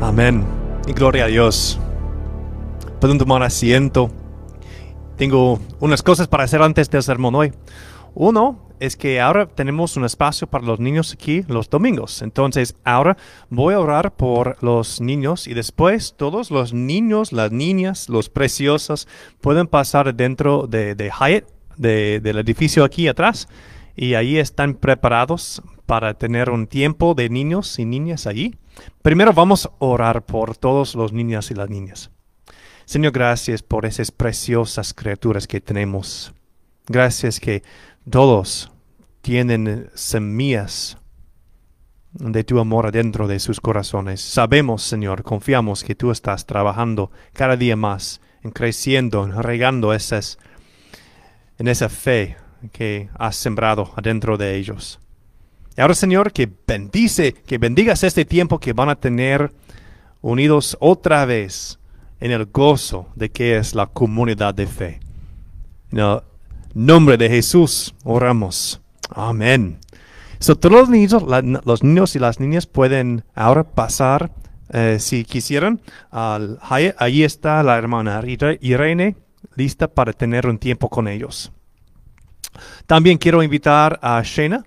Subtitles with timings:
[0.00, 0.44] Amén.
[0.86, 1.78] Y gloria a Dios.
[3.00, 4.10] Pueden tomar asiento.
[5.16, 7.52] Tengo unas cosas para hacer antes del sermón hoy.
[8.14, 12.22] Uno es que ahora tenemos un espacio para los niños aquí los domingos.
[12.22, 13.16] Entonces, ahora
[13.50, 19.06] voy a orar por los niños y después todos los niños, las niñas, los preciosos
[19.42, 21.44] pueden pasar dentro de, de Hyatt,
[21.76, 23.48] de- del edificio aquí atrás,
[23.96, 28.54] y ahí están preparados para tener un tiempo de niños y niñas allí.
[29.02, 32.10] Primero vamos a orar por todos los niños y las niñas.
[32.84, 36.32] Señor, gracias por esas preciosas criaturas que tenemos.
[36.86, 37.62] Gracias que
[38.08, 38.72] todos
[39.22, 40.98] tienen semillas
[42.12, 44.20] de tu amor adentro de sus corazones.
[44.20, 50.38] Sabemos, Señor, confiamos que tú estás trabajando cada día más, en creciendo, en regando esas,
[51.58, 52.36] en esa fe
[52.72, 54.98] que has sembrado adentro de ellos.
[55.80, 59.52] Ahora, Señor, que bendice, que bendigas este tiempo que van a tener
[60.20, 61.78] unidos otra vez
[62.20, 65.00] en el gozo de que es la comunidad de fe.
[65.90, 66.20] En el
[66.74, 68.80] nombre de Jesús oramos.
[69.10, 69.78] Amén.
[70.38, 71.24] So, todos los niños,
[71.64, 74.30] los niños y las niñas pueden ahora pasar,
[74.72, 76.58] eh, si quisieran, al.
[76.98, 79.16] Allí está la hermana Ire- Irene,
[79.56, 81.52] lista para tener un tiempo con ellos.
[82.86, 84.64] También quiero invitar a Shena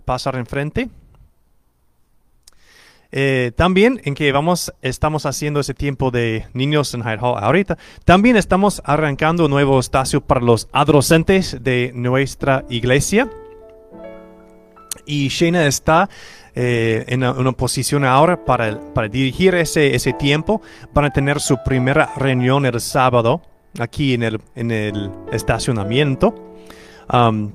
[0.00, 0.88] pasar enfrente.
[3.16, 7.78] Eh, también en que vamos, estamos haciendo ese tiempo de niños en Hyde Hall ahorita.
[8.04, 13.30] También estamos arrancando un nuevo espacio para los adolescentes de nuestra iglesia.
[15.06, 16.08] Y Shana está
[16.56, 20.60] eh, en una, una posición ahora para, para dirigir ese, ese tiempo.
[20.92, 23.42] Van a tener su primera reunión el sábado
[23.78, 26.34] aquí en el, en el estacionamiento.
[27.12, 27.52] Um,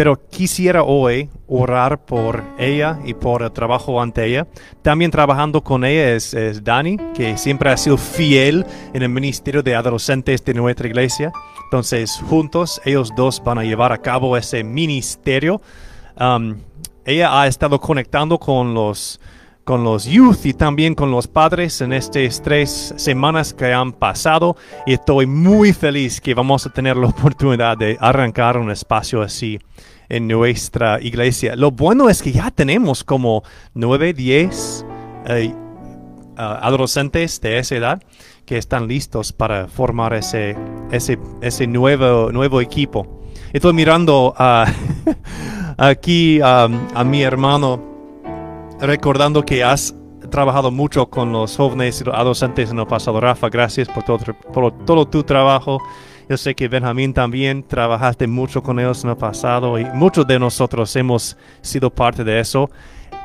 [0.00, 4.46] pero quisiera hoy orar por ella y por el trabajo ante ella.
[4.80, 9.62] También trabajando con ella es, es Dani, que siempre ha sido fiel en el ministerio
[9.62, 11.30] de adolescentes de nuestra iglesia.
[11.64, 15.60] Entonces, juntos, ellos dos van a llevar a cabo ese ministerio.
[16.18, 16.56] Um,
[17.04, 19.20] ella ha estado conectando con los,
[19.64, 24.56] con los youth y también con los padres en estas tres semanas que han pasado
[24.86, 29.58] y estoy muy feliz que vamos a tener la oportunidad de arrancar un espacio así
[30.10, 31.56] en nuestra iglesia.
[31.56, 33.42] Lo bueno es que ya tenemos como
[33.74, 34.86] 9, 10
[35.26, 38.02] eh, uh, adolescentes de esa edad
[38.44, 40.56] que están listos para formar ese,
[40.90, 43.22] ese, ese nuevo, nuevo equipo.
[43.52, 44.66] Estoy mirando a
[45.78, 47.80] aquí um, a mi hermano
[48.80, 49.94] recordando que has
[50.30, 53.20] trabajado mucho con los jóvenes y los adolescentes en el pasado.
[53.20, 54.18] Rafa, gracias por todo,
[54.52, 55.78] por todo tu trabajo.
[56.30, 60.38] Yo sé que Benjamín también trabajaste mucho con ellos en el pasado y muchos de
[60.38, 62.70] nosotros hemos sido parte de eso.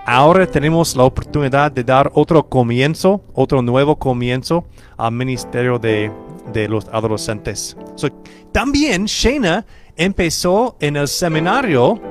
[0.07, 4.65] Ahora tenemos la oportunidad de dar otro comienzo, otro nuevo comienzo
[4.97, 6.11] al ministerio de,
[6.51, 7.77] de los adolescentes.
[7.93, 8.09] So,
[8.51, 9.63] también Shana
[9.95, 12.01] empezó en el seminario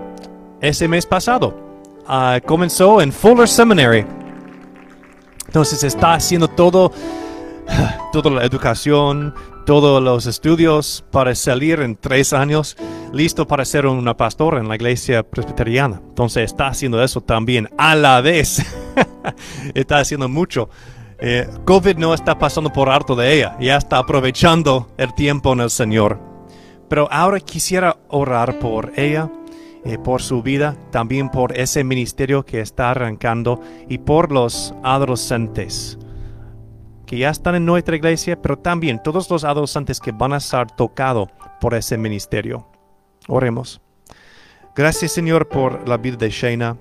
[0.60, 1.58] ese mes pasado.
[2.06, 4.06] Uh, comenzó en Fuller Seminary.
[5.48, 6.92] Entonces está haciendo todo,
[8.12, 9.34] toda la educación,
[9.66, 12.76] todos los estudios para salir en tres años
[13.12, 16.00] listo para ser una pastora en la iglesia presbiteriana.
[16.08, 18.62] Entonces está haciendo eso también a la vez.
[19.74, 20.68] está haciendo mucho.
[21.20, 25.60] Eh, COVID no está pasando por harto de ella, ya está aprovechando el tiempo en
[25.60, 26.18] el Señor.
[26.88, 29.30] Pero ahora quisiera orar por ella,
[29.84, 35.98] eh, por su vida, también por ese ministerio que está arrancando y por los adolescentes
[37.04, 40.70] que ya están en nuestra iglesia, pero también todos los adolescentes que van a estar
[40.74, 41.28] tocados
[41.60, 42.66] por ese ministerio.
[43.28, 43.80] Oremos.
[44.74, 46.76] Gracias Señor por la vida de Shana,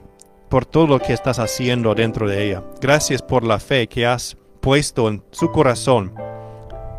[0.49, 2.63] por todo lo que estás haciendo dentro de ella.
[2.81, 6.13] Gracias por la fe que has puesto en su corazón,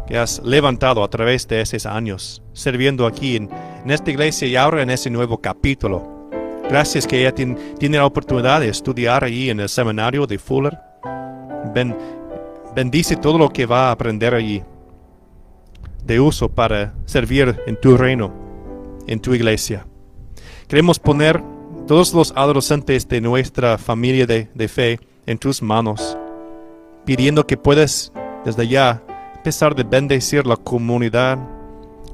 [0.07, 3.51] que has levantado a través de esos años, sirviendo aquí en,
[3.87, 6.29] esta iglesia y ahora en ese nuevo capítulo.
[6.69, 10.79] Gracias que ella tiene, tiene la oportunidad de estudiar allí en el seminario de Fuller.
[11.75, 11.97] Ben,
[12.75, 14.63] bendice todo lo que va a aprender allí
[16.05, 18.33] de uso para servir en tu reino,
[19.07, 19.87] en tu iglesia.
[20.69, 21.43] Queremos poner
[21.87, 26.17] todos los adolescentes de nuestra familia de, fe en tus manos,
[27.05, 28.13] pidiendo que puedas
[28.45, 29.03] desde ya
[29.37, 31.39] empezar de bendecir la comunidad,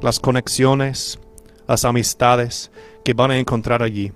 [0.02, 1.18] las conexiones,
[1.66, 2.70] las amistades
[3.04, 4.12] que van a encontrar allí.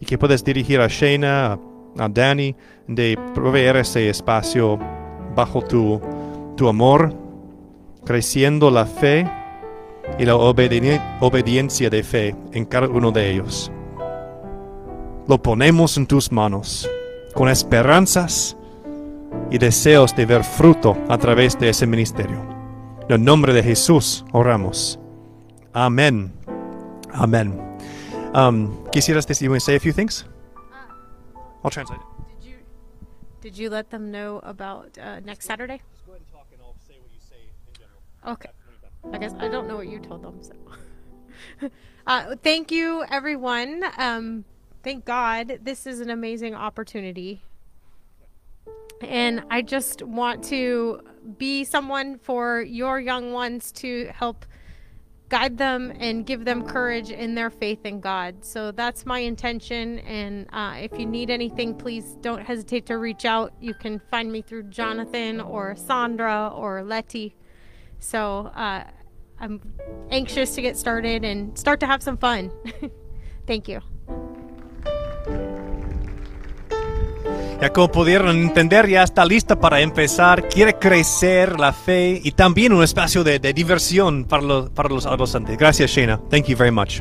[0.00, 1.58] Y que puedas dirigir a Shana, a,
[1.98, 2.54] a Danny,
[2.86, 4.78] de proveer ese espacio
[5.38, 6.00] bajo tu,
[6.56, 7.14] tu amor,
[8.04, 9.24] creciendo la fe
[10.18, 13.70] y la obedi obediencia de fe en cada uno de ellos.
[15.28, 16.90] Lo ponemos en tus manos,
[17.34, 18.56] con esperanzas
[19.48, 22.40] y deseos de ver fruto a través de ese ministerio.
[23.08, 24.98] En el nombre de Jesús oramos.
[25.72, 26.32] Amén.
[27.12, 27.54] Amén.
[28.34, 30.26] Um, ¿Quisieras decir, you want to say a few things?
[31.62, 32.07] I'll translate it.
[33.48, 35.80] Did you let them know about uh, next Saturday?
[36.04, 37.36] go ahead and talk and I'll say what you say
[37.66, 38.36] in general.
[38.36, 38.50] Okay.
[39.10, 40.42] I guess I don't know what you told them.
[40.42, 41.70] So,
[42.06, 43.84] uh, thank you, everyone.
[43.96, 44.44] Um,
[44.82, 47.40] thank God, this is an amazing opportunity,
[49.00, 51.00] and I just want to
[51.38, 54.44] be someone for your young ones to help
[55.28, 58.44] guide them and give them courage in their faith in God.
[58.44, 59.98] So that's my intention.
[60.00, 63.52] And uh, if you need anything, please don't hesitate to reach out.
[63.60, 67.34] You can find me through Jonathan or Sandra or Letty.
[68.00, 68.84] So uh,
[69.38, 69.60] I'm
[70.10, 72.50] anxious to get started and start to have some fun.
[73.46, 73.80] Thank you.
[77.60, 82.72] Ya como pudieron entender, ya está lista para empezar, quiere crecer la fe y también
[82.72, 85.58] un espacio de, de diversión para los, para los adolescentes.
[85.58, 86.20] Gracias, Shana.
[86.30, 87.00] Thank you very much.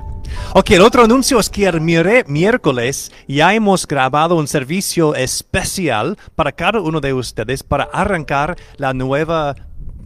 [0.53, 6.51] Ok, el otro anuncio es que el miércoles ya hemos grabado un servicio especial para
[6.51, 9.55] cada uno de ustedes para arrancar la nueva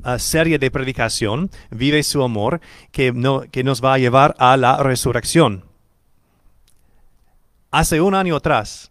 [0.04, 2.60] uh, serie de predicación, Vive su amor,
[2.92, 5.64] que, no, que nos va a llevar a la resurrección.
[7.72, 8.91] Hace un año atrás,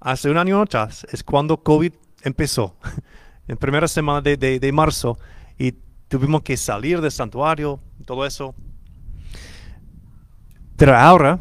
[0.00, 1.92] hace un año atrás es cuando COVID
[2.22, 2.76] empezó,
[3.48, 5.18] en primera semana de, de- de marzo,
[5.58, 5.72] y
[6.08, 8.54] tuvimos que salir del santuario, todo eso.
[10.76, 11.38] Pero ahora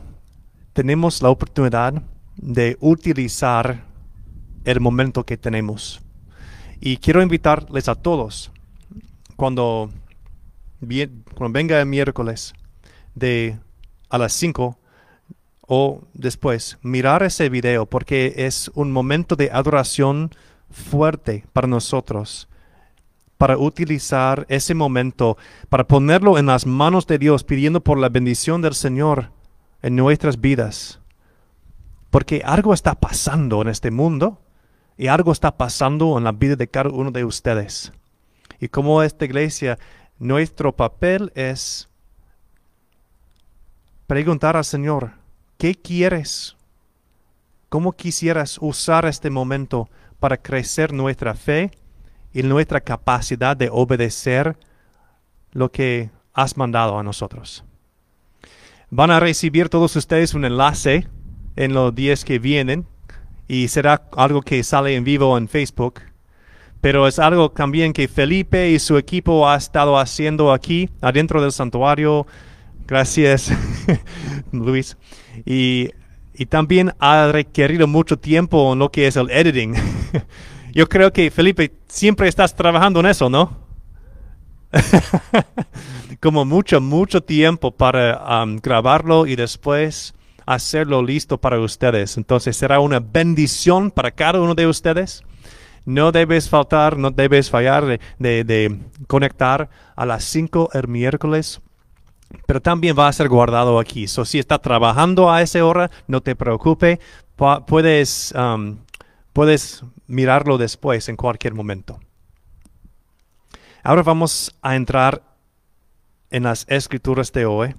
[0.74, 1.94] tenemos la oportunidad
[2.36, 3.86] de utilizar
[4.66, 6.02] el momento que tenemos.
[6.82, 8.52] Y quiero invitarles a todos,
[9.36, 9.90] cuando,
[11.36, 12.54] cuando venga el miércoles
[13.16, 13.58] de
[14.10, 14.78] a las 5,
[15.72, 20.32] o después mirar ese video porque es un momento de adoración
[20.72, 22.50] fuerte para nosotros
[23.38, 25.38] para utilizar ese momento
[25.70, 29.30] para ponerlo en las manos de Dios pidiendo por la bendición del Señor
[29.84, 31.00] en nuestras vidas.
[32.10, 34.42] Porque algo está pasando en este mundo
[34.98, 37.94] y algo está pasando en la vida de cada uno de ustedes.
[38.60, 39.78] Y como esta iglesia
[40.18, 41.88] nuestro papel es
[44.08, 45.19] preguntar al Señor
[45.60, 46.56] ¿Qué quieres?
[47.68, 51.72] ¿Cómo quisieras usar este momento para crecer nuestra fe
[52.34, 54.56] y nuestra capacidad de obedecer
[55.52, 57.66] lo que has mandado a nosotros?
[58.90, 61.10] Van a recibir todos ustedes un enlace
[61.58, 62.88] en los días que vienen
[63.50, 66.00] y será algo que sale en vivo en Facebook.
[66.80, 71.52] Pero es algo también que Felipe y su equipo ha estado haciendo aquí, adentro del
[71.52, 72.28] santuario.
[72.90, 73.52] Gracias,
[74.52, 74.98] Luis.
[75.46, 75.92] Y,
[76.34, 79.76] y también ha requerido mucho tiempo en lo que es el editing.
[80.74, 83.60] Yo creo que, Felipe, siempre estás trabajando en eso, ¿no?
[86.20, 90.16] Como mucho, mucho tiempo para um, grabarlo y después
[90.48, 92.18] hacerlo listo para ustedes.
[92.18, 95.22] Entonces será una bendición para cada uno de ustedes.
[95.86, 101.62] No debes faltar, no debes fallar de, de- de conectar a las 5 el miércoles
[102.46, 104.08] pero también va a ser guardado aquí.
[104.08, 107.00] So, si está trabajando a esa hora, no te preocupe,
[107.38, 108.78] pu- puedes, um,
[109.34, 112.00] puedes mirarlo después en cualquier momento.
[113.84, 115.24] Ahora vamos a entrar
[116.30, 117.76] en las escrituras de hoy.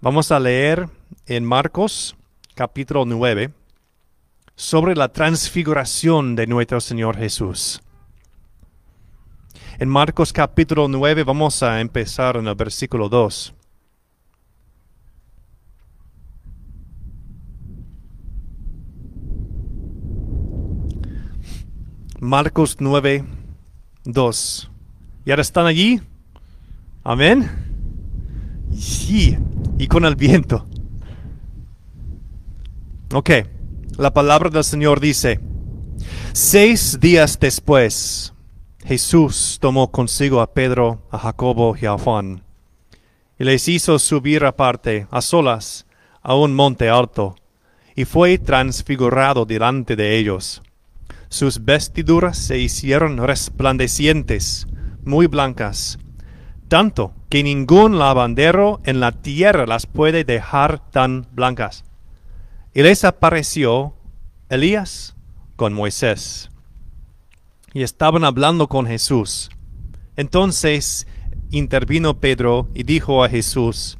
[0.00, 0.88] Vamos a leer
[1.26, 2.14] en Marcos
[2.54, 3.52] capítulo 9
[4.54, 7.80] sobre la transfiguración de nuestro Señor Jesús.
[9.84, 13.52] En Marcos capítulo 9 vamos a empezar en el versículo 2.
[22.18, 23.26] Marcos 9,
[24.04, 24.70] 2.
[25.26, 26.00] ¿Ya están allí?
[27.02, 27.50] Amén.
[28.74, 29.36] Sí,
[29.76, 30.66] y con el viento.
[33.12, 33.30] Ok,
[33.98, 35.40] la palabra del Señor dice,
[36.32, 38.33] seis días después,
[38.84, 42.42] Jesús tomó consigo a Pedro, a Jacobo y a Juan,
[43.38, 45.86] y les hizo subir aparte, a solas,
[46.20, 47.34] a un monte alto,
[47.96, 50.60] y fue transfigurado delante de ellos.
[51.30, 54.66] Sus vestiduras se hicieron resplandecientes,
[55.02, 55.98] muy blancas,
[56.68, 61.84] tanto que ningún lavandero en la tierra las puede dejar tan blancas.
[62.74, 63.94] Y les apareció
[64.50, 65.16] Elías
[65.56, 66.50] con Moisés
[67.74, 69.50] y estaban hablando con Jesús.
[70.16, 71.06] Entonces
[71.50, 73.98] intervino Pedro y dijo a Jesús,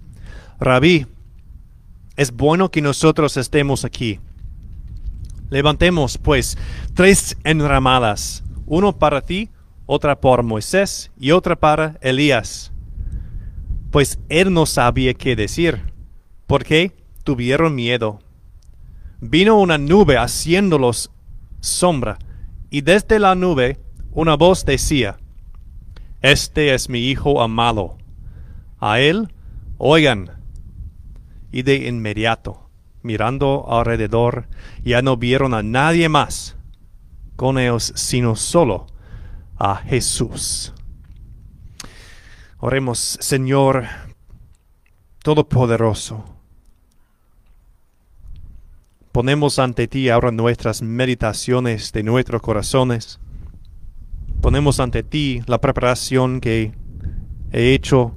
[0.59, 1.07] Rabí,
[2.17, 4.21] es bueno que nosotros estemos aquí.
[5.51, 6.57] Levantemos, pues,
[6.95, 9.51] tres enramadas, uno para ti,
[9.87, 12.73] otra para Moisés y otra para Elías.
[13.91, 15.83] Pues él no sabía qué decir,
[16.47, 16.93] porque
[17.25, 18.21] tuvieron miedo.
[19.21, 21.11] Vino una nube haciéndolos
[21.61, 22.19] sombra,
[22.75, 23.79] y desde la nube
[24.11, 25.17] una voz decía,
[26.23, 27.99] Este es mi Hijo amado,
[28.81, 29.33] a él
[29.79, 30.43] oigan.
[31.53, 32.69] Y de inmediato,
[33.01, 34.49] mirando alrededor,
[34.83, 36.57] ya no vieron a nadie más
[37.37, 38.89] con ellos, sino solo
[39.57, 40.75] a Jesús.
[42.59, 43.85] Oremos, Señor
[45.23, 46.34] Todopoderoso.
[49.15, 53.21] Ponemos ante ti ahora nuestras meditaciones de nuestros corazones.
[54.41, 56.75] Ponemos ante ti la preparación que
[57.53, 58.17] he hecho,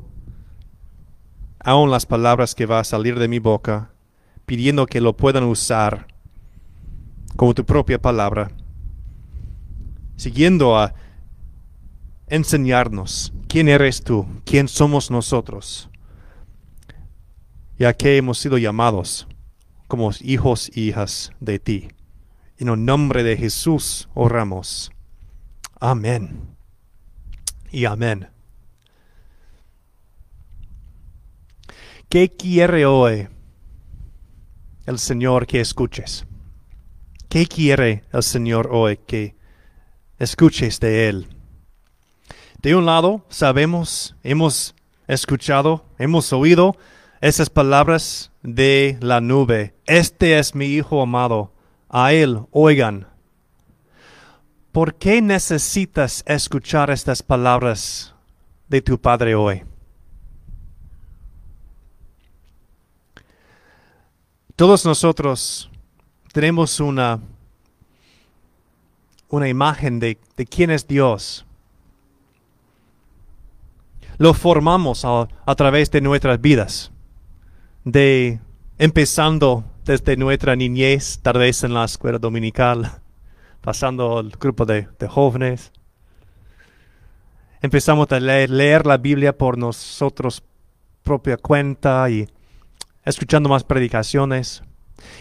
[1.59, 3.91] aun las palabras que va a salir de mi boca,
[4.47, 6.07] pidiendo que lo puedan usar
[7.35, 8.49] como tu propia palabra,
[10.15, 10.95] siguiendo a
[12.25, 15.91] enseñarnos quién eres tú, quién somos nosotros,
[17.77, 19.27] ya que hemos sido llamados
[19.88, 21.88] como hijos e hijas de ti.
[22.58, 24.91] En el nombre de Jesús oramos.
[25.79, 26.56] Amén.
[27.72, 28.29] Y amén.
[32.10, 33.27] ¿Qué quiere hoy
[34.86, 36.25] el Señor que escuches?
[37.29, 39.36] ¿Qué quiere el Señor hoy que
[40.17, 41.27] escuches de Él?
[42.62, 44.74] De un lado, sabemos, hemos
[45.08, 46.77] escuchado, hemos oído
[47.22, 49.73] esas palabras de la nube.
[49.85, 51.51] Este es mi Hijo amado,
[51.89, 53.05] a Él oigan.
[54.71, 58.15] ¿Por qué necesitas escuchar estas palabras
[58.69, 59.63] de tu Padre hoy?
[64.55, 65.69] Todos nosotros
[66.31, 67.19] tenemos una,
[69.27, 71.43] una imagen de, de quién es Dios
[74.19, 76.91] lo formamos a, a, través de nuestras vidas,
[77.91, 78.39] de
[78.77, 82.91] empezando desde nuestra niñez, tal vez en la escuela dominical,
[83.62, 85.72] pasando al grupo de, de jóvenes.
[87.62, 90.44] Empezamos a leer, leer, la Biblia por nosotros
[91.01, 92.27] propia cuenta y
[93.06, 94.63] escuchando más predicaciones.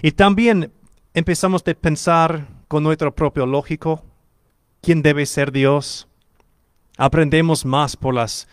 [0.02, 0.72] Y también
[1.14, 4.04] empezamos a pensar con nuestro propio lógico
[4.82, 6.08] quién debe ser Dios.
[6.98, 8.48] Aprendemos más por las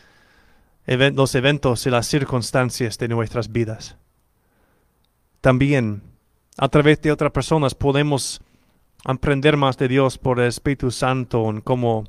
[0.85, 3.95] los eventos y las circunstancias de nuestras vidas.
[5.43, 6.01] También,
[6.57, 8.39] a través de otras personas, podemos
[9.03, 12.05] aprender más de Dios por el Espíritu Santo en cómo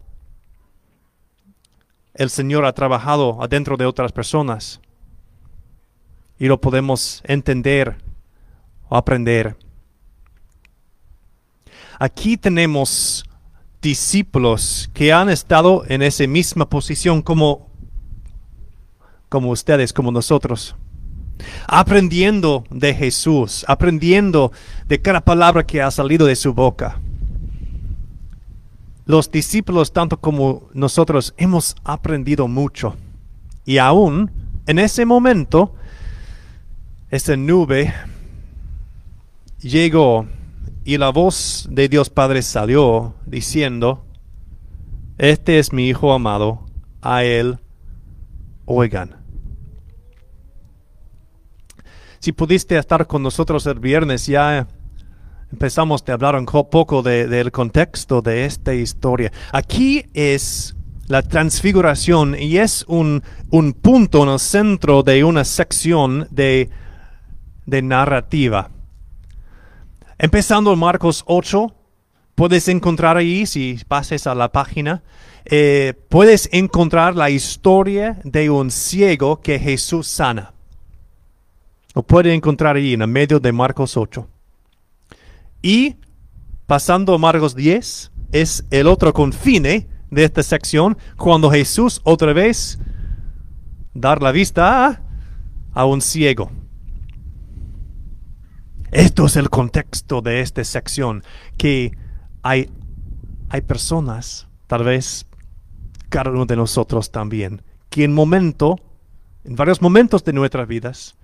[2.15, 4.81] el Señor ha trabajado adentro de otras personas
[6.39, 7.97] y lo podemos entender
[8.89, 9.57] o aprender.
[11.99, 13.25] Aquí tenemos
[13.83, 17.69] discípulos que han estado en esa misma posición como
[19.29, 20.77] como ustedes, como nosotros.
[21.67, 24.53] Aprendiendo de Jesús, aprendiendo
[24.87, 27.01] de cada palabra que ha salido de su boca.
[29.07, 32.97] Los discípulos, tanto como nosotros, hemos aprendido mucho.
[33.67, 34.31] Y aún
[34.67, 35.75] en ese momento,
[37.11, 37.93] esa nube
[39.61, 40.27] llegó
[40.85, 44.05] y la voz de Dios Padre salió diciendo,
[45.19, 46.65] Este es mi Hijo amado,
[47.03, 47.59] a él
[48.65, 49.24] oigan.
[52.25, 54.67] Si pudiste estar con nosotros el viernes, ya
[55.53, 59.31] empezamos a hablar un poco del contexto de esta historia.
[59.53, 60.75] Aquí es
[61.07, 66.71] la transfiguración y es un, un punto en el centro de una sección de,
[67.67, 68.71] de narrativa.
[70.17, 71.75] Empezando en Marcos 8,
[72.35, 75.03] puedes encontrar ahí, si pases a la página,
[75.45, 80.54] eh, puedes encontrar la historia de un ciego que Jesús sana.
[81.95, 84.29] Lo puede encontrar ahí en el medio de Marcos 8.
[85.63, 85.97] Y
[86.67, 92.79] pasando a Marcos 10, es el otro confine de esta sección, cuando Jesús otra vez
[93.95, 95.03] dar la vista
[95.73, 96.51] a, un ciego.
[98.91, 101.23] Esto es el contexto de esta sección,
[101.57, 101.97] que
[102.43, 102.71] hay,
[103.49, 105.27] hay personas, tal vez
[106.09, 108.81] cada uno de nosotros también, que en momento,
[109.45, 111.17] en varios momentos de nuestras vidas,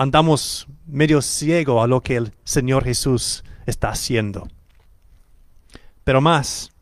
[0.00, 4.48] andamos medio ciego a lo que el Señor Jesús está haciendo.
[6.04, 6.72] Pero más,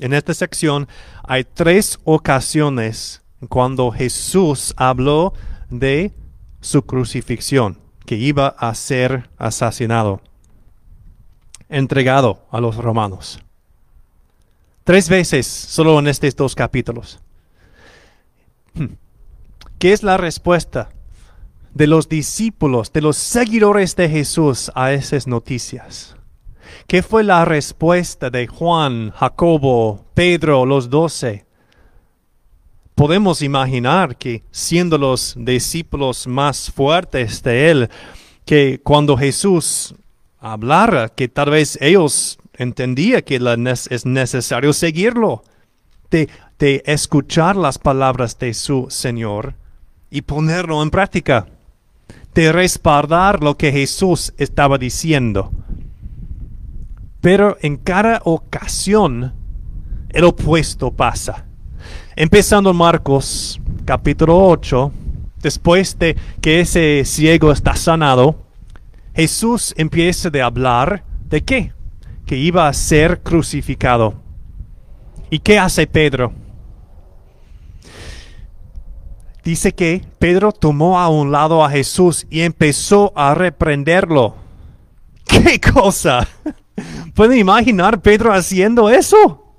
[0.00, 0.86] en esta sección
[1.24, 5.32] hay tres ocasiones cuando Jesús habló
[5.70, 6.12] de
[6.60, 10.20] su crucifixión, que iba a ser asesinado.
[11.70, 13.40] entregado a los romanos.
[14.84, 17.18] Tres veces solo en estos dos capítulos.
[18.74, 18.96] Hmm.
[19.78, 20.90] ¿Qué es la respuesta
[21.74, 26.16] de los discípulos, de los seguidores de Jesús a esas noticias?
[26.86, 31.46] ¿Qué fue la respuesta de Juan, Jacobo, Pedro, los doce?
[32.94, 37.90] Podemos imaginar que siendo los discípulos más fuertes de él,
[38.44, 39.94] que cuando Jesús
[40.38, 43.40] hablara, que tal vez ellos entendían que
[43.90, 45.42] es necesario seguirlo,
[46.10, 49.54] de, de escuchar las palabras de su Señor
[50.10, 51.46] y ponerlo en práctica,
[52.34, 55.50] de respaldar lo que Jesús estaba diciendo.
[57.20, 59.32] Pero en cada ocasión
[60.10, 61.46] el opuesto pasa.
[62.16, 64.92] Empezando en Marcos capítulo 8,
[65.40, 68.36] después de que ese ciego está sanado,
[69.14, 71.72] Jesús empieza de hablar de qué?
[72.26, 74.14] Que iba a ser crucificado.
[75.30, 76.32] ¿Y qué hace Pedro?
[79.44, 84.36] Dice que Pedro tomó a un lado a Jesús y empezó a reprenderlo.
[85.24, 86.28] ¿Qué cosa?
[87.14, 89.56] ¿Pueden imaginar Pedro haciendo eso?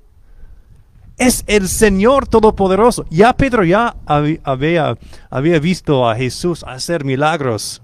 [1.18, 3.04] Es el Señor Todopoderoso.
[3.10, 4.96] Ya Pedro ya había,
[5.30, 7.82] había visto a Jesús hacer milagros.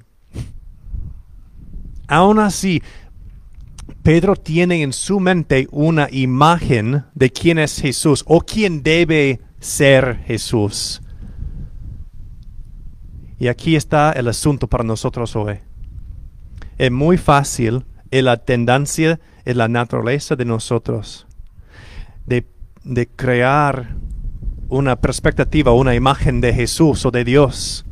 [2.08, 2.82] Aún así,
[4.02, 10.24] Pedro tiene en su mente una imagen de quién es Jesús o quién debe ser
[10.26, 11.02] Jesús.
[13.40, 15.60] Y aquí está el asunto para nosotros hoy.
[16.76, 21.26] Es muy fácil en la tendencia, en la naturaleza de nosotros,
[22.26, 22.46] de,
[23.16, 23.96] crear
[24.68, 27.86] una perspectiva, una imagen de Jesús o de Dios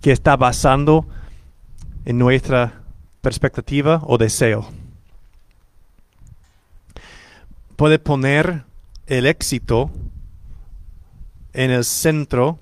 [0.00, 1.06] que está basando
[2.06, 2.82] en nuestra
[3.20, 4.66] perspectiva o deseo.
[7.76, 8.64] Puede poner
[9.06, 9.90] el éxito
[11.52, 12.60] en el centro,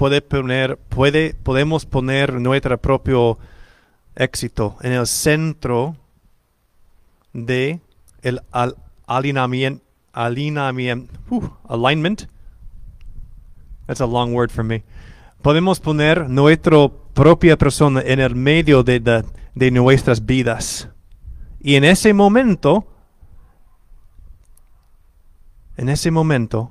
[0.00, 3.38] puede poner, puede, podemos poner nuestro propio
[4.16, 5.94] éxito en el centro
[7.34, 7.82] de
[8.22, 8.40] el
[9.06, 9.84] alineamiento,
[10.14, 12.28] alineamiento, uh, alignment.
[13.86, 14.84] That's a long word for me.
[15.42, 19.22] Podemos poner nuestra propia persona en el medio de, de,
[19.54, 20.88] de nuestras vidas.
[21.60, 22.86] Y en ese momento,
[25.76, 26.70] en ese momento,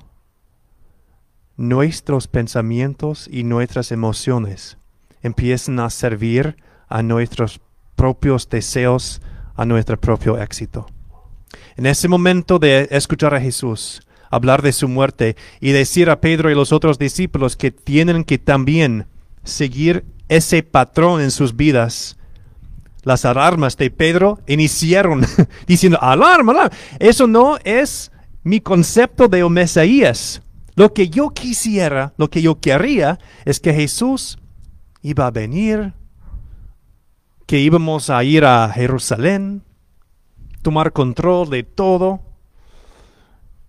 [1.60, 4.78] nuestros pensamientos y nuestras emociones
[5.20, 6.56] empiezan a servir
[6.88, 7.60] a nuestros
[7.96, 9.20] propios deseos,
[9.56, 10.86] a nuestro propio éxito.
[11.76, 16.50] En ese momento de escuchar a Jesús hablar de su muerte y decir a Pedro
[16.50, 19.06] y los otros discípulos que tienen que también
[19.44, 22.16] seguir ese patrón en sus vidas,
[23.02, 25.26] las alarmas de Pedro iniciaron
[25.66, 26.76] diciendo, alarma, alarma.
[26.98, 28.10] Eso no es
[28.44, 30.40] mi concepto de Mesías.
[30.74, 34.38] Lo que yo quisiera, lo que yo querría es que Jesús
[35.02, 35.94] iba a venir
[37.50, 39.64] que íbamos a ir a Jerusalén,
[40.62, 42.20] tomar control de todo,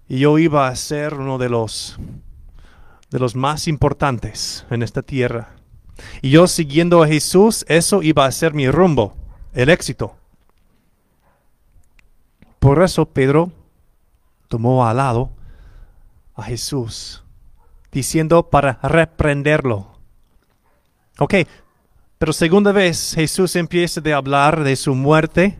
[0.07, 1.97] y yo iba a ser uno de los
[3.09, 5.55] de los más importantes en esta tierra.
[6.21, 9.15] Y yo siguiendo a Jesús, eso iba a ser mi rumbo,
[9.53, 10.15] el éxito.
[12.59, 13.51] Por eso Pedro
[14.47, 15.31] tomó al lado
[16.41, 17.23] Jesús,
[17.91, 19.99] diciendo para reprenderlo.
[21.19, 21.35] Ok,
[22.17, 25.57] pero segunda vez Jesús empieza a hablar de su muerte,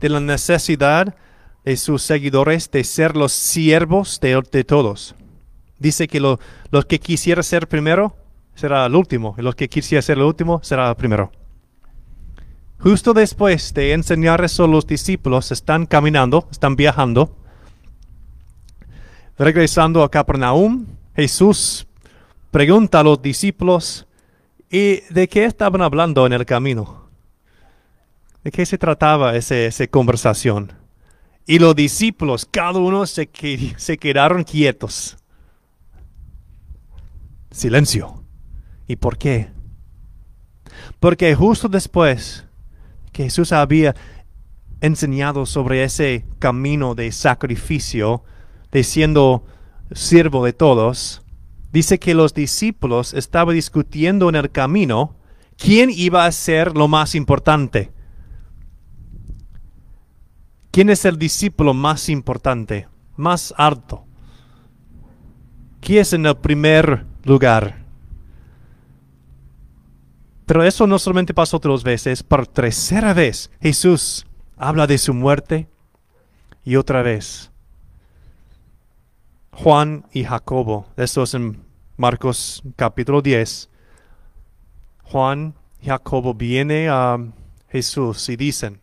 [0.00, 1.16] de la necesidad
[1.64, 5.16] de sus seguidores de ser los siervos de, todos.
[5.78, 6.38] Dice que lo,
[6.70, 8.16] los que quisiera ser primero
[8.54, 11.32] será el último, y los que quisiera ser el último será el primero.
[12.78, 17.36] Justo después de enseñar eso, los discípulos están caminando, están viajando,
[19.38, 20.86] regresando a Capernaum.
[21.14, 21.86] Jesús
[22.50, 24.06] pregunta a los discípulos,
[24.70, 27.08] ¿Y de qué estaban hablando en el camino?
[28.42, 30.72] ¿De qué se trataba esa conversación?
[31.46, 33.28] Y los discípulos, cada uno se,
[33.76, 35.16] se quedaron quietos.
[37.50, 38.24] Silencio.
[38.88, 39.50] ¿Y por qué?
[40.98, 42.44] Porque justo después
[43.12, 43.94] que Jesús había
[44.80, 48.24] enseñado sobre ese camino de sacrificio,
[48.76, 49.42] de siendo
[49.90, 51.22] siervo de todos,
[51.72, 55.16] dice que los discípulos estaban discutiendo en el camino
[55.56, 57.90] quién iba a ser lo más importante.
[60.70, 62.86] ¿Quién es el discípulo más importante,
[63.16, 64.04] más alto?
[65.80, 67.82] ¿Quién es en el primer lugar?
[70.44, 74.26] Pero eso no solamente pasó dos veces, por tercera vez Jesús
[74.58, 75.66] habla de su muerte
[76.62, 77.50] y otra vez.
[79.58, 81.64] Juan y Jacobo, esto es en
[81.96, 83.70] Marcos capítulo 10.
[85.04, 87.16] Juan y Jacobo vienen a
[87.70, 88.78] Jesús y dicen,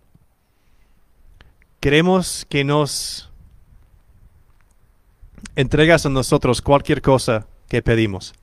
[1.80, 3.32] queremos que nos
[5.56, 8.34] entregas a nosotros cualquier cosa que pedimos.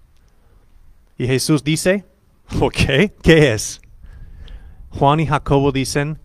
[1.18, 2.04] Y Jesús dice,
[2.60, 3.80] ok, ¿qué es?
[4.90, 6.20] Juan y Jacobo dicen,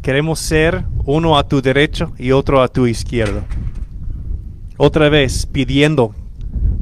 [0.00, 3.44] queremos ser uno a tu derecho y otro a tu izquierdo.
[4.76, 6.14] Otra vez pidiendo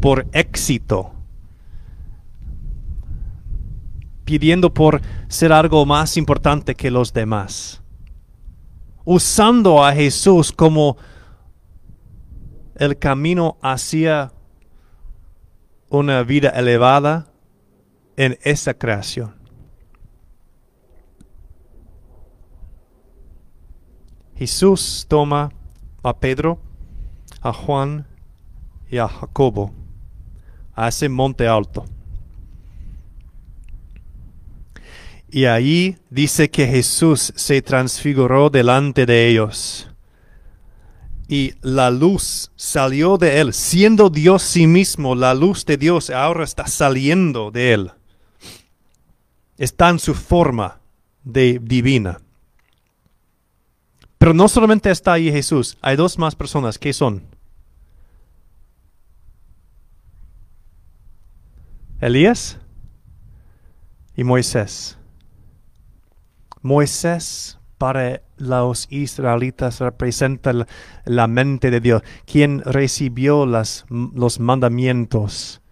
[0.00, 1.12] por éxito,
[4.24, 7.83] pidiendo por ser algo más importante que los demás,
[9.05, 10.96] usando a Jesús como
[12.76, 14.33] el camino hacia
[15.90, 17.31] una vida elevada
[18.16, 19.35] en esa creación.
[24.35, 25.52] Jesús toma
[26.02, 26.59] a Pedro,
[27.42, 28.07] a Juan
[28.90, 29.72] y a Jacobo
[30.74, 31.85] a ese monte alto.
[35.31, 39.88] Y ahí dice que Jesús se transfiguró delante de ellos.
[41.26, 46.44] Y la luz salió de él, siendo Dios sí mismo, la luz de Dios ahora
[46.44, 47.90] está saliendo de él.
[49.57, 50.81] Está en su forma
[51.24, 52.20] de divina.
[54.18, 56.78] Pero no solamente está ahí Jesús, hay dos más personas.
[56.78, 57.22] ¿Qué son?
[62.03, 62.59] Elías
[64.17, 64.99] y Moisés.
[66.61, 70.53] Moisés para los israelitas representa
[71.05, 75.62] la, mente de Dios, quien recibió las, los mandamientos.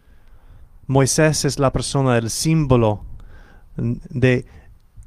[0.87, 3.05] Moisés es la persona, el símbolo
[3.77, 4.47] de,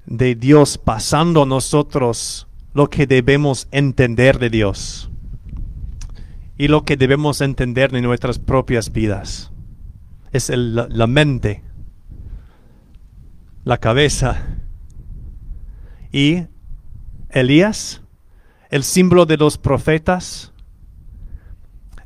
[0.05, 5.09] de Dios pasando a nosotros lo que debemos entender de Dios
[6.57, 9.52] y lo que debemos entender de nuestras propias vidas.
[10.33, 11.63] Es la, la mente,
[13.63, 14.45] la cabeza.
[16.11, 16.47] Y
[17.29, 18.01] Elías,
[18.69, 20.51] el símbolo de los profetas,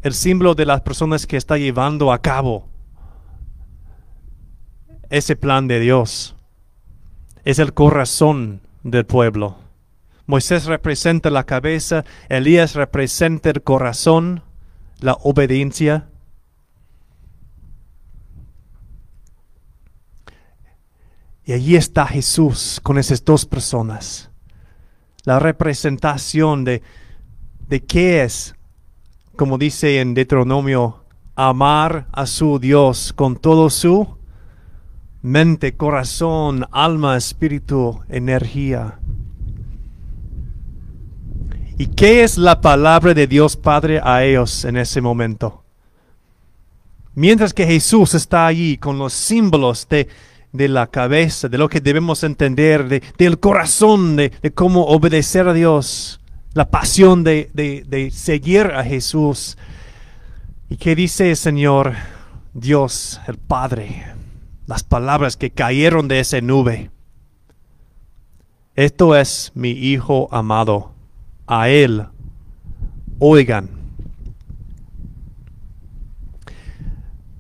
[0.02, 2.70] el símbolo de las personas que está llevando a cabo
[5.10, 6.36] ese plan de Dios.
[7.44, 9.58] Es el corazón del pueblo.
[10.26, 14.44] Moisés representa la cabeza, Elías representa el corazón,
[15.00, 16.10] la obediencia.
[21.48, 24.30] Y allí está Jesús con esas dos personas.
[25.24, 26.84] La representación de,
[27.70, 28.54] de qué es,
[29.38, 31.06] como dice en Deuteronomio,
[31.36, 34.18] amar a su Dios con todo su
[35.22, 39.00] mente, corazón, alma, espíritu, energía.
[41.78, 45.64] ¿Y qué es la palabra de Dios Padre a ellos en ese momento?
[47.16, 50.10] Mientras que Jesús está allí con los símbolos de,
[50.58, 55.54] de la cabeza, de lo que debemos entender, de, del corazón, de, cómo obedecer a
[55.54, 56.20] Dios,
[56.54, 59.58] la pasión de, de seguir a Jesús.
[60.70, 61.94] ¿Y qué dice el Señor
[62.54, 64.08] Dios, el Padre?
[64.66, 66.92] Las palabras que cayeron de esa nube.
[68.76, 70.92] Esto es mi Hijo amado
[71.46, 72.08] a Él
[73.20, 73.77] oigan.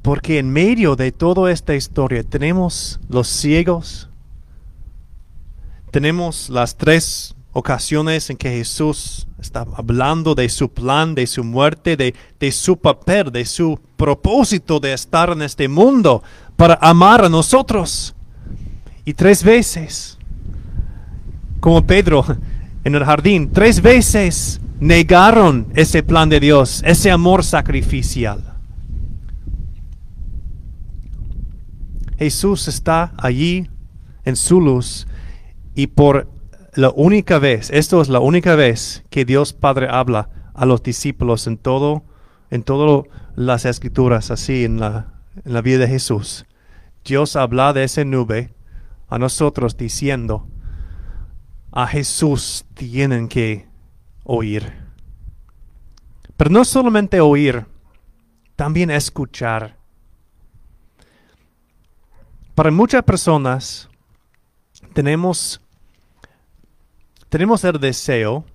[0.07, 4.07] Porque en medio de toda esta historia tenemos los ciegos,
[5.91, 11.97] tenemos las tres ocasiones en que Jesús está hablando de su plan, de su muerte,
[11.97, 16.23] de, de su papel, de su propósito de estar en este mundo
[16.55, 18.15] para amar a nosotros.
[19.03, 20.17] Y tres veces,
[21.59, 22.25] como Pedro,
[22.85, 28.46] en el jardín, tres veces negaron ese plan de Dios, ese amor sacrificial.
[32.17, 33.69] Jesús está allí
[34.25, 35.07] en su luz
[35.75, 36.29] y por
[36.73, 41.47] la única vez, esto es la única vez que Dios Padre habla a los discípulos
[41.47, 42.03] en todo,
[42.49, 45.13] en todas las escrituras, así en la,
[45.45, 46.45] en la vida de Jesús.
[47.05, 48.53] Dios habla de esa nube
[49.07, 50.47] a nosotros diciendo,
[51.71, 53.67] a Jesús tienen que
[54.23, 54.73] oír.
[56.35, 57.65] Pero no solamente oír,
[58.55, 59.76] también escuchar.
[62.57, 63.87] Para muchas personas
[64.93, 65.61] tenemos,
[67.29, 68.45] tenemos el deseo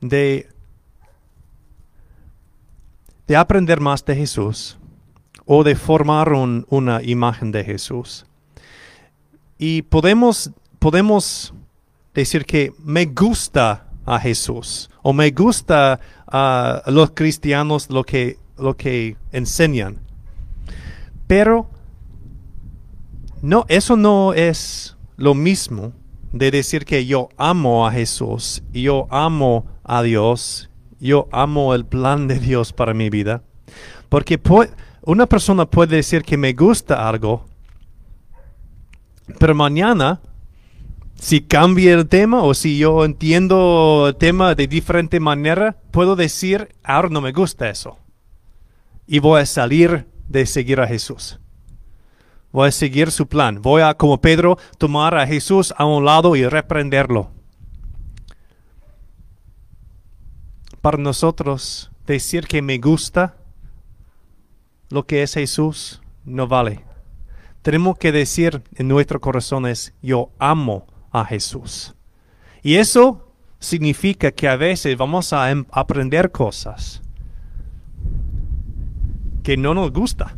[0.00, 0.48] de,
[3.26, 4.78] de aprender más de Jesús
[5.44, 8.24] o de formar un, una imagen de Jesús.
[9.58, 11.52] Y podemos, podemos
[12.14, 18.78] decir que me gusta a Jesús o me gusta a los cristianos lo que, lo
[18.78, 20.00] que enseñan.
[21.26, 21.68] Pero
[23.42, 25.92] no, eso no es lo mismo
[26.32, 30.70] de decir que yo amo a Jesús, yo amo a Dios,
[31.00, 33.42] yo amo el plan de Dios para mi vida.
[34.08, 34.40] Porque
[35.02, 37.46] una persona puede decir que me gusta algo,
[39.38, 40.20] pero mañana,
[41.14, 46.74] si cambia el tema o si yo entiendo el tema de diferente manera, puedo decir,
[46.82, 47.98] ahora no me gusta eso.
[49.06, 51.38] Y voy a salir de seguir a Jesús.
[52.50, 53.60] Voy a seguir su plan.
[53.60, 57.30] Voy a, como Pedro, tomar a Jesús a un lado y reprenderlo.
[60.80, 63.36] Para nosotros, decir que me gusta
[64.90, 66.84] lo que es Jesús no vale.
[67.62, 71.94] Tenemos que decir en nuestros corazones, yo amo a Jesús.
[72.62, 77.02] Y eso significa que a veces vamos a em, aprender cosas
[79.42, 80.37] que no nos gusta.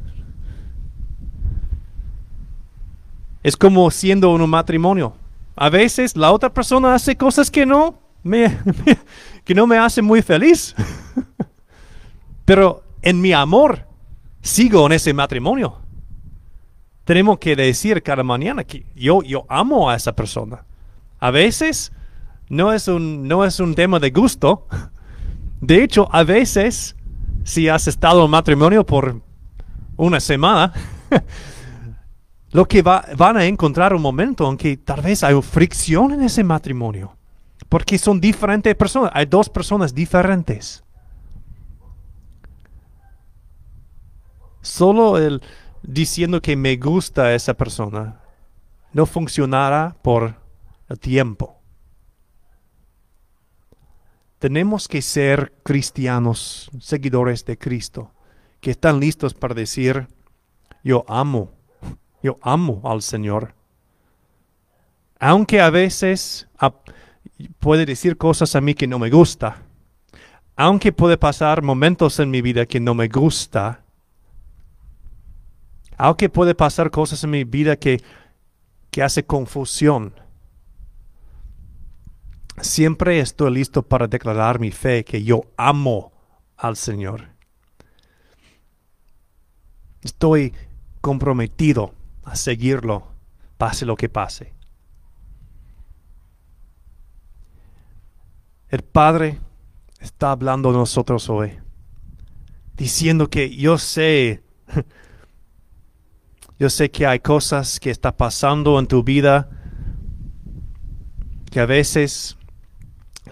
[3.42, 5.14] Es como siendo un matrimonio.
[5.56, 8.58] A veces la otra persona hace cosas que no me,
[9.44, 10.74] que no me hacen muy feliz.
[12.44, 13.86] Pero en mi amor
[14.42, 15.76] sigo en ese matrimonio.
[17.04, 20.64] Tenemos que decir cada mañana que yo, yo amo a esa persona.
[21.18, 21.92] A veces
[22.48, 24.66] no es, un, no es un tema de gusto.
[25.60, 26.96] De hecho, a veces,
[27.44, 29.20] si has estado en matrimonio por
[29.96, 30.72] una semana,
[32.52, 36.22] lo que va, van a encontrar un momento en que tal vez hay fricción en
[36.22, 37.16] ese matrimonio.
[37.68, 40.82] Porque son diferentes personas, hay dos personas diferentes.
[44.62, 45.40] Solo el
[45.82, 48.20] diciendo que me gusta esa persona
[48.92, 50.34] no funcionará por
[50.88, 51.56] el tiempo.
[54.38, 58.10] Tenemos que ser cristianos, seguidores de Cristo,
[58.60, 60.08] que están listos para decir,
[60.82, 61.52] yo amo,
[62.22, 63.54] yo amo al Señor.
[65.18, 66.48] Aunque a veces
[67.58, 69.62] puede decir cosas a mí que no me gusta,
[70.56, 73.82] aunque puede pasar momentos en mi vida que no me gusta,
[75.96, 78.02] aunque puede pasar cosas en mi vida que,
[78.90, 80.14] que hace confusión,
[82.60, 86.12] siempre estoy listo para declarar mi fe que yo amo
[86.56, 87.28] al Señor.
[90.02, 90.54] Estoy
[91.00, 93.08] comprometido a seguirlo,
[93.58, 94.54] pase lo que pase.
[98.68, 99.40] El Padre
[99.98, 101.58] está hablando de nosotros hoy,
[102.76, 104.42] diciendo que yo sé
[106.58, 109.48] yo sé que hay cosas que está pasando en tu vida
[111.50, 112.36] que a veces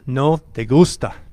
[0.07, 1.25] no te gusta.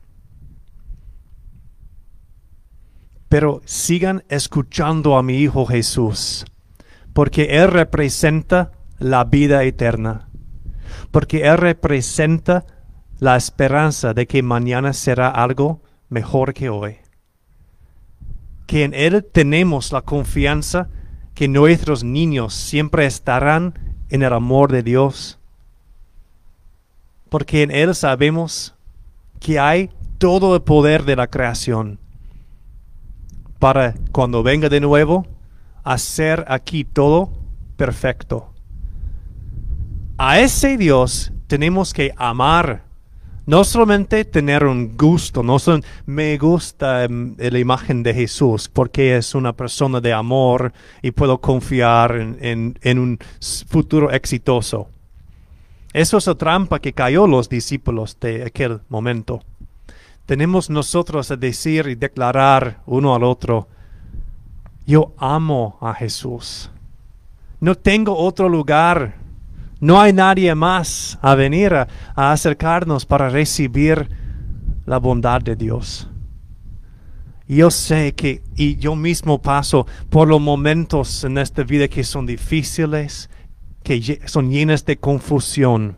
[3.28, 6.46] Pero sigan escuchando a mi Hijo Jesús,
[7.15, 10.28] porque Él representa la vida eterna,
[11.12, 12.65] porque Él representa
[13.19, 16.97] la esperanza de que mañana será algo mejor que hoy.
[18.67, 20.89] Que en Él tenemos la confianza
[21.34, 25.39] que nuestros niños siempre estarán en el amor de Dios.
[27.30, 28.75] Porque en Él sabemos
[29.39, 31.97] que hay todo el poder de la creación
[33.58, 35.25] para cuando venga de nuevo
[35.86, 37.32] hacer aquí todo
[37.78, 38.52] perfecto.
[40.17, 42.84] A ese Dios tenemos que amar
[43.45, 49.17] no solamente tener un gusto, no son, me gusta em, la imagen de Jesús porque
[49.17, 53.19] es una persona de amor y puedo confiar en, un
[53.67, 54.89] futuro exitoso.
[55.93, 59.43] Eso es la trampa que cayó los discípulos de aquel momento.
[60.26, 63.67] Tenemos nosotros a decir y declarar uno al otro,
[64.86, 66.69] yo amo a Jesús.
[67.60, 69.26] No tengo otro lugar
[69.80, 74.10] no hay nadie más a venir a, acercarnos para recibir
[74.86, 76.08] la bondad de Dios.
[77.48, 82.26] Yo sé que, y yo mismo paso por los momentos en esta vida que son
[82.26, 83.30] difíciles,
[83.84, 85.98] que son llenas de confusión.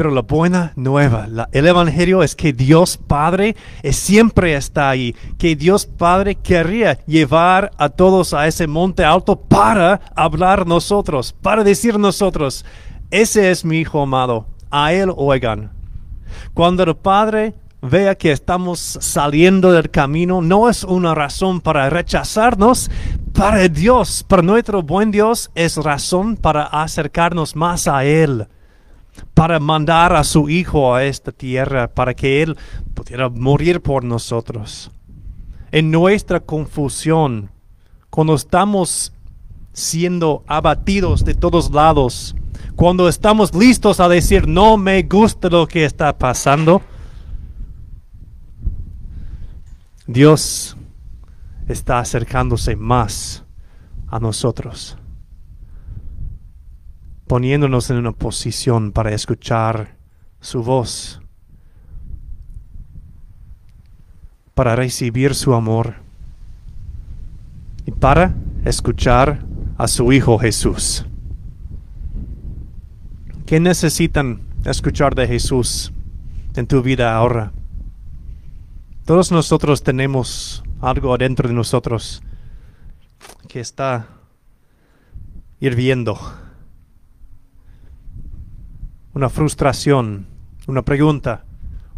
[0.00, 3.54] Pero la buena nueva, el Evangelio es que Dios Padre
[3.90, 10.00] siempre está ahí, que Dios Padre querría llevar a todos a ese monte alto para
[10.16, 12.64] hablar nosotros, para decir nosotros,
[13.10, 15.70] ese es mi Hijo amado, a Él oigan.
[16.54, 22.90] Cuando el Padre vea que estamos saliendo del camino, no es una razón para rechazarnos,
[23.34, 28.46] para Dios, para nuestro buen Dios, es razón para acercarnos más a Él,
[29.40, 32.58] para mandar a su Hijo a esta tierra, para que Él
[32.92, 34.90] pudiera morir por nosotros.
[35.72, 37.50] En nuestra confusión,
[38.10, 39.14] cuando estamos
[39.72, 42.36] siendo abatidos de todos lados,
[42.76, 46.82] cuando estamos listos a decir, no me gusta lo que está pasando,
[50.06, 50.76] Dios
[51.66, 53.42] está acercándose más
[54.06, 54.98] a nosotros,
[57.30, 59.94] poniéndonos en una posición para escuchar
[60.40, 61.22] su voz,
[64.52, 65.94] para recibir su amor
[67.86, 69.44] y para escuchar
[69.78, 71.06] a su Hijo Jesús.
[73.46, 75.92] ¿Qué necesitan escuchar de Jesús
[76.56, 77.52] en tu vida ahora?
[79.04, 82.24] Todos nosotros tenemos algo adentro de nosotros
[83.46, 84.08] que está
[85.60, 86.18] hirviendo.
[89.12, 90.26] Una frustración,
[90.66, 91.44] una pregunta,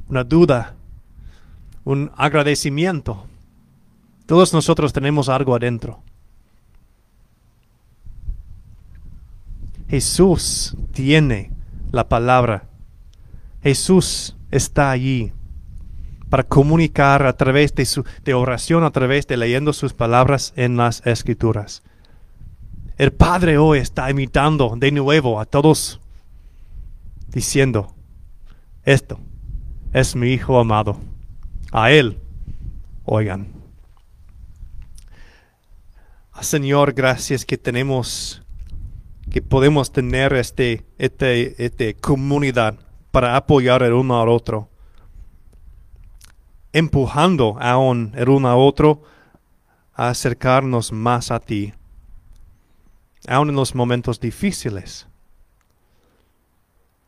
[0.08, 0.74] una duda,
[1.84, 3.26] un agradecimiento.
[4.26, 6.02] Todos nosotros tenemos algo adentro.
[9.88, 11.50] Jesús tiene
[11.90, 12.64] la palabra.
[13.62, 15.32] Jesús está allí
[16.30, 18.02] para comunicar a través de, su,
[18.34, 21.82] oración, a través de leyendo sus palabras en las escrituras.
[22.96, 26.00] El Padre hoy está imitando de nuevo a todos,
[27.32, 27.94] diciendo,
[28.84, 29.18] esto
[29.92, 30.98] es mi Hijo amado.
[31.72, 32.18] A Él,
[33.04, 33.48] oigan.
[36.32, 38.42] Ah, Señor, gracias que tenemos,
[39.30, 42.78] que podemos tener este, este, este comunidad
[43.10, 44.68] para apoyar el uno al otro
[46.72, 49.02] empujando aún el uno a otro
[49.94, 51.74] a acercarnos más a ti,
[53.28, 55.06] aún en los momentos difíciles.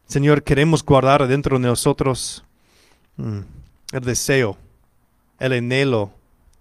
[0.07, 2.45] Señor, queremos guardar dentro de nosotros
[3.17, 3.41] mm,
[3.93, 4.59] el deseo,
[5.39, 6.13] el anhelo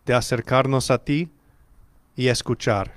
[0.05, 1.29] de acercarnos a ti
[2.15, 2.93] y escuchar.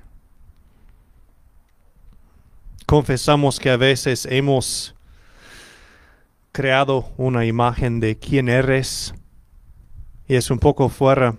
[2.85, 4.95] Confesamos que a veces hemos
[6.53, 9.13] creado una imagen de quién eres,
[10.29, 11.35] y es un poco fuera,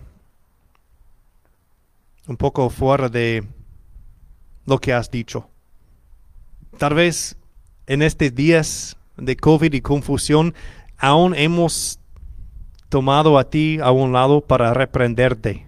[2.26, 3.42] un poco fuera de
[4.66, 5.48] lo que has dicho.
[6.76, 7.36] Tal vez
[7.86, 10.54] en estos días de COVID y confusión
[10.96, 12.00] aún hemos
[12.88, 15.66] tomado a ti a un lado para reprenderte.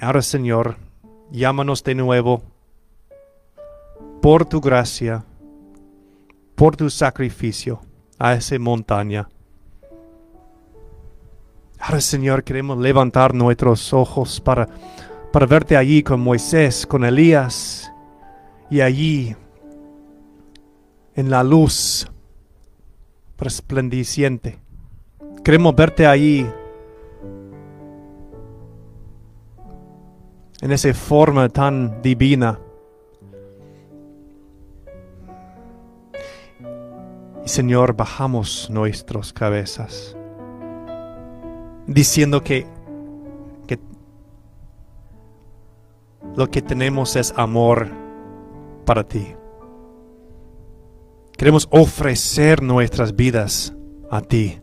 [0.00, 0.76] Ahora, Señor,
[1.30, 2.42] llámanos de nuevo
[4.20, 5.24] por tu gracia,
[6.54, 7.80] por tu sacrificio
[8.18, 9.28] a esa montaña.
[11.78, 14.68] Ahora, Señor, queremos levantar nuestros ojos para,
[15.32, 17.92] para verte allí con Moisés, con Elías,
[18.70, 19.36] y allí,
[21.14, 22.10] en la luz
[23.38, 24.58] resplendeciente.
[25.44, 26.46] Queremos verte allí,
[30.60, 32.58] en esa forma tan divina.
[37.44, 40.16] Y Señor, bajamos nuestras cabezas,
[41.86, 42.66] diciendo que,
[43.66, 43.78] que
[46.34, 48.03] lo que tenemos es amor
[48.84, 49.34] para ti.
[51.36, 53.74] Queremos ofrecer nuestras vidas
[54.10, 54.60] a ti.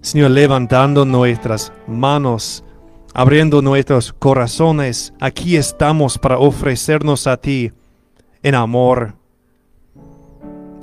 [0.00, 2.64] Señor, levantando nuestras manos,
[3.12, 7.72] abriendo nuestros corazones, aquí estamos para ofrecernos a ti
[8.42, 9.14] en amor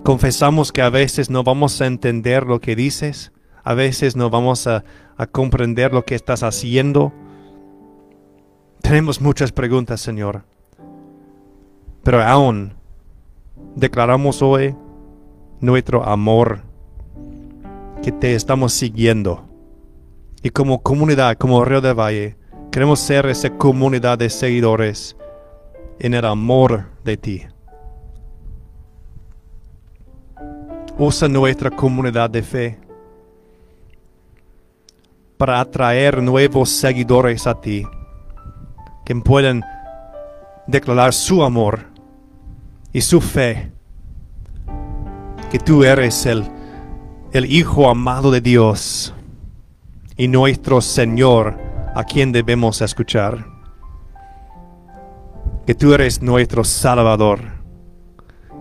[0.04, 3.32] Confesamos que a veces no vamos a entender lo que dices,
[3.64, 4.84] a veces no vamos a,
[5.32, 7.14] comprender lo que estás haciendo.
[8.82, 10.44] Tenemos muchas preguntas, Señor.
[12.04, 12.74] Pero aún
[13.76, 14.76] declaramos hoy
[15.62, 16.62] nuestro amor,
[18.02, 19.46] que te estamos siguiendo.
[20.42, 22.38] Y como comunidad, como Río de Valle,
[22.70, 25.16] queremos ser esa comunidad de seguidores
[26.00, 27.44] en el amor de ti.
[30.98, 32.80] Usa nuestra comunidad de fe
[35.38, 37.88] para atraer nuevos seguidores a ti,
[39.06, 39.64] que puedan
[40.68, 41.93] declarar su amor
[42.94, 43.72] y su fe,
[45.52, 46.46] que tú eres el,
[47.32, 49.14] el Hijo amado de Dios
[50.16, 51.60] y nuestro Señor
[51.96, 53.48] a quien debemos escuchar,
[55.66, 57.40] que tú eres nuestro Salvador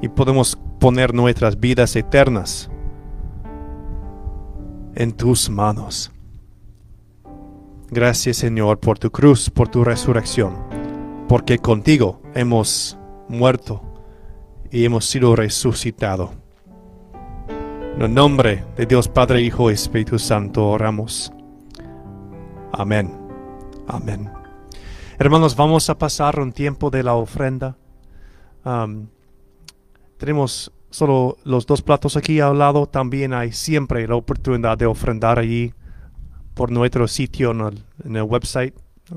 [0.01, 2.71] y podemos poner nuestras vidas eternas
[4.95, 6.11] en tus manos.
[7.91, 10.57] Gracias Señor por tu cruz, por tu resurrección,
[11.29, 12.97] porque contigo hemos
[13.29, 13.92] muerto
[14.73, 16.31] y hemos sido resucitados.
[17.95, 21.31] En el nombre de Dios Padre, Hijo Espíritu Santo oramos.
[22.73, 23.13] Amén.
[23.87, 24.31] Amén.
[25.19, 27.77] Hermanos, vamos a pasar un tiempo de la ofrenda.
[30.17, 32.87] Tenemos solo los dos platos aquí al lado.
[32.87, 35.75] También hay siempre la oportunidad de ofrendar allí
[36.55, 38.75] por nuestro sitio en el, en el website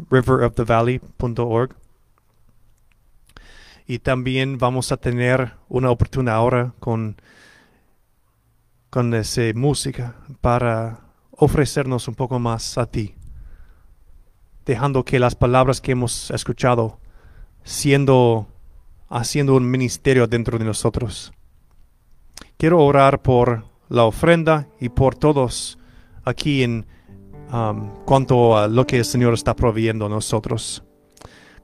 [0.09, 1.75] riverofthevalley.org.
[3.87, 7.17] Y también vamos a tener una oportunidad ahora con,
[8.89, 13.15] con esa música para ofrecernos un poco más a ti,
[14.65, 16.99] dejando que las palabras que hemos escuchado
[17.63, 18.47] siendo
[19.09, 21.31] haciendo un ministerio dentro de nosotros.
[22.57, 25.77] Quiero orar por la ofrenda y por todos
[26.23, 26.85] aquí en
[27.51, 30.83] um, cuanto a lo que el Señor está proveyendo a nosotros.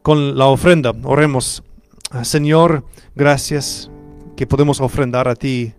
[0.02, 1.64] Con la ofrenda, oremos.
[2.24, 2.84] Señor,
[3.16, 3.90] gracias
[4.36, 5.74] que podemos ofrendar a ti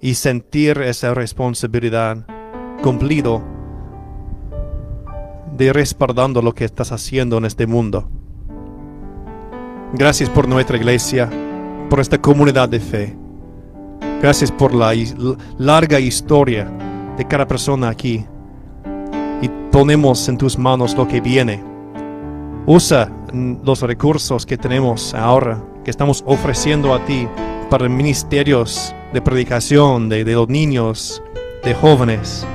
[0.00, 2.26] y sentir esa responsabilidad
[2.82, 3.42] cumplido
[5.56, 8.10] de respaldando lo que estás haciendo en este mundo.
[9.94, 11.30] Gracias por nuestra iglesia,
[11.88, 13.16] por esta comunidad de fe.
[14.20, 14.92] Gracias por la
[15.58, 16.68] larga historia
[17.16, 18.24] de cada persona aquí.
[19.40, 21.62] Y ponemos en tus manos lo que viene.
[22.66, 27.28] Usa los recursos que tenemos ahora, que estamos ofreciendo a ti
[27.68, 31.22] para ministerios de predicación de, de los niños,
[31.64, 32.46] de jóvenes,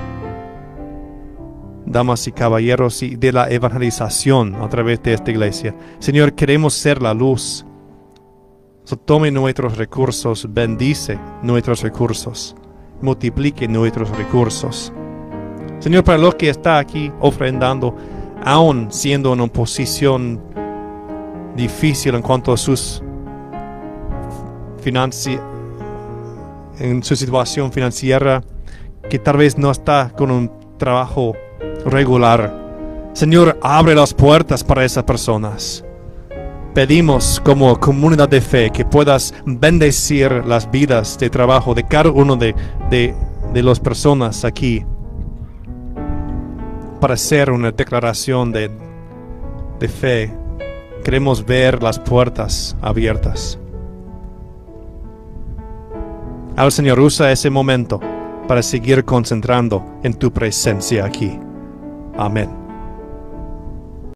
[1.86, 5.76] damas y caballeros, y de la evangelización a través de esta iglesia.
[6.00, 7.66] Señor, queremos ser la luz.
[8.84, 12.56] So, tome nuestros recursos, bendice nuestros recursos,
[13.02, 14.94] multiplique nuestros recursos.
[15.80, 17.96] Señor, para los que está aquí ofrendando,
[18.44, 20.42] aún siendo en una posición
[21.56, 23.02] difícil en cuanto a sus
[26.80, 28.44] en su situación financiera,
[29.10, 31.34] que tal vez no está con un trabajo
[31.86, 33.12] regular.
[33.14, 35.84] Señor, abre las puertas para esas personas.
[36.76, 42.36] Pedimos como comunidad de fe que puedas bendecir las vidas de trabajo de cada uno
[42.36, 42.54] de,
[42.90, 43.16] de,
[43.54, 44.86] de las personas aquí
[47.00, 48.70] para hacer una declaración de,
[49.80, 50.45] de fe.
[51.06, 53.60] Queremos ver las puertas abiertas.
[56.56, 58.00] Al Señor usa ese momento
[58.48, 61.40] para seguir concentrando en tu presencia aquí.
[62.18, 62.65] Amén.